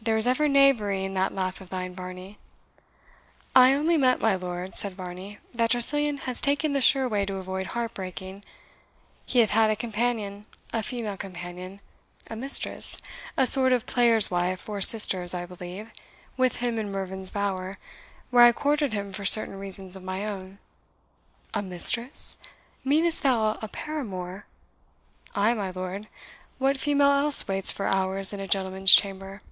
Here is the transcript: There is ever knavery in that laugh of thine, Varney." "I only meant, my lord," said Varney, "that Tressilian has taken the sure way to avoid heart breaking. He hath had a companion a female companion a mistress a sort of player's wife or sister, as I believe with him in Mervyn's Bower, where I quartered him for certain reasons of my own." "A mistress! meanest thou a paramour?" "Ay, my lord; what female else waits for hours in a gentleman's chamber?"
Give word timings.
There 0.00 0.16
is 0.16 0.26
ever 0.28 0.48
knavery 0.48 1.04
in 1.04 1.12
that 1.14 1.34
laugh 1.34 1.60
of 1.60 1.68
thine, 1.68 1.94
Varney." 1.94 2.38
"I 3.54 3.74
only 3.74 3.98
meant, 3.98 4.22
my 4.22 4.34
lord," 4.36 4.74
said 4.78 4.94
Varney, 4.94 5.36
"that 5.52 5.72
Tressilian 5.72 6.18
has 6.20 6.40
taken 6.40 6.72
the 6.72 6.80
sure 6.80 7.06
way 7.06 7.26
to 7.26 7.34
avoid 7.36 7.66
heart 7.66 7.92
breaking. 7.92 8.42
He 9.26 9.40
hath 9.40 9.50
had 9.50 9.68
a 9.70 9.76
companion 9.76 10.46
a 10.72 10.82
female 10.82 11.18
companion 11.18 11.80
a 12.30 12.36
mistress 12.36 13.02
a 13.36 13.46
sort 13.46 13.70
of 13.70 13.84
player's 13.84 14.30
wife 14.30 14.66
or 14.66 14.80
sister, 14.80 15.20
as 15.20 15.34
I 15.34 15.44
believe 15.44 15.92
with 16.38 16.56
him 16.56 16.78
in 16.78 16.90
Mervyn's 16.90 17.30
Bower, 17.30 17.76
where 18.30 18.44
I 18.44 18.52
quartered 18.52 18.94
him 18.94 19.12
for 19.12 19.26
certain 19.26 19.58
reasons 19.58 19.94
of 19.94 20.02
my 20.02 20.24
own." 20.24 20.58
"A 21.52 21.60
mistress! 21.60 22.38
meanest 22.82 23.22
thou 23.22 23.58
a 23.60 23.68
paramour?" 23.68 24.46
"Ay, 25.34 25.52
my 25.52 25.68
lord; 25.70 26.08
what 26.56 26.78
female 26.78 27.10
else 27.12 27.46
waits 27.46 27.70
for 27.70 27.84
hours 27.86 28.32
in 28.32 28.40
a 28.40 28.48
gentleman's 28.48 28.94
chamber?" 28.94 29.42